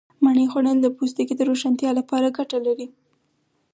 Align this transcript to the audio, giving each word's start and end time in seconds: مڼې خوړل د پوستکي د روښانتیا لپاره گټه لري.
مڼې 0.23 0.45
خوړل 0.51 0.77
د 0.81 0.87
پوستکي 0.97 1.33
د 1.37 1.41
روښانتیا 1.49 1.91
لپاره 1.99 2.27
گټه 2.37 2.57
لري. 2.67 2.87